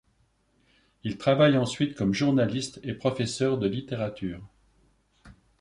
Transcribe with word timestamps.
Il 1.03 1.19
travaille 1.19 1.57
ensuite 1.59 1.93
comme 1.95 2.15
journaliste 2.15 2.79
et 2.81 2.95
professeur 2.95 3.59
de 3.59 3.67
littérature. 3.67 4.43